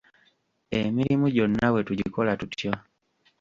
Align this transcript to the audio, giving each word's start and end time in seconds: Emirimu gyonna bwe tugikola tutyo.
Emirimu 0.81 1.25
gyonna 1.35 1.67
bwe 1.71 1.81
tugikola 1.87 2.31
tutyo. 2.39 2.71